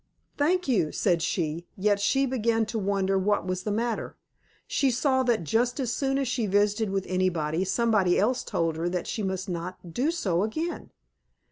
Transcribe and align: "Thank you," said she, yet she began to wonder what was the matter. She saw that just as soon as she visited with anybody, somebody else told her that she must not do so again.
"Thank 0.35 0.67
you," 0.67 0.91
said 0.91 1.21
she, 1.21 1.67
yet 1.77 1.99
she 1.99 2.25
began 2.25 2.65
to 2.65 2.79
wonder 2.79 3.19
what 3.19 3.45
was 3.45 3.61
the 3.61 3.69
matter. 3.71 4.17
She 4.65 4.89
saw 4.89 5.21
that 5.21 5.43
just 5.43 5.79
as 5.79 5.93
soon 5.93 6.17
as 6.17 6.27
she 6.27 6.47
visited 6.47 6.89
with 6.89 7.05
anybody, 7.07 7.63
somebody 7.65 8.17
else 8.17 8.43
told 8.43 8.77
her 8.77 8.89
that 8.89 9.05
she 9.05 9.21
must 9.21 9.47
not 9.47 9.93
do 9.93 10.09
so 10.09 10.41
again. 10.41 10.89